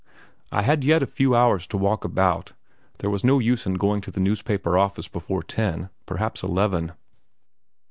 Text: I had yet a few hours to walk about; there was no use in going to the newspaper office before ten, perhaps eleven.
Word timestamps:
I 0.51 0.63
had 0.63 0.83
yet 0.83 1.03
a 1.03 1.05
few 1.05 1.35
hours 1.35 1.67
to 1.67 1.77
walk 1.77 2.03
about; 2.03 2.53
there 2.97 3.09
was 3.11 3.23
no 3.23 3.37
use 3.37 3.67
in 3.67 3.75
going 3.75 4.01
to 4.01 4.09
the 4.09 4.19
newspaper 4.19 4.75
office 4.75 5.07
before 5.07 5.43
ten, 5.43 5.89
perhaps 6.07 6.41
eleven. 6.41 6.93